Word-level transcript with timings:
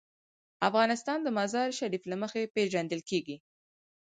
افغانستان 0.69 1.19
د 1.23 1.27
مزارشریف 1.37 2.03
له 2.11 2.15
مخې 2.21 2.51
پېژندل 2.55 3.01
کېږي. 3.09 3.37